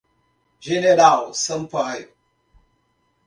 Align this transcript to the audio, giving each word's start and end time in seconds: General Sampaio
General 0.59 1.29
Sampaio 1.31 2.09